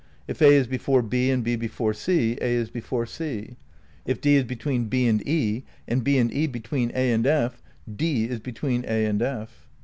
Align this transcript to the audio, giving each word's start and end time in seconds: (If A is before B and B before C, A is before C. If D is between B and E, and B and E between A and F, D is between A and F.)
(If 0.27 0.41
A 0.41 0.47
is 0.47 0.65
before 0.65 1.03
B 1.03 1.29
and 1.29 1.43
B 1.43 1.55
before 1.55 1.93
C, 1.93 2.35
A 2.41 2.45
is 2.55 2.71
before 2.71 3.05
C. 3.05 3.57
If 4.03 4.19
D 4.19 4.33
is 4.33 4.43
between 4.45 4.85
B 4.85 5.05
and 5.05 5.21
E, 5.27 5.63
and 5.87 6.03
B 6.03 6.17
and 6.17 6.33
E 6.33 6.47
between 6.47 6.91
A 6.95 7.11
and 7.11 7.27
F, 7.27 7.61
D 7.97 8.25
is 8.27 8.39
between 8.39 8.83
A 8.87 9.05
and 9.05 9.21
F.) 9.21 9.69